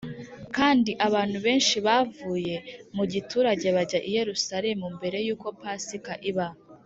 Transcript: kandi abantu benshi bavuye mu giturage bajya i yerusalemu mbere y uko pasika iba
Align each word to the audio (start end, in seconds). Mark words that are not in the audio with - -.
kandi 0.55 0.91
abantu 1.07 1.37
benshi 1.45 1.75
bavuye 1.87 2.55
mu 2.95 3.03
giturage 3.13 3.67
bajya 3.75 3.99
i 4.09 4.11
yerusalemu 4.17 4.85
mbere 4.97 5.17
y 5.27 5.31
uko 5.35 5.47
pasika 5.61 6.13
iba 6.29 6.47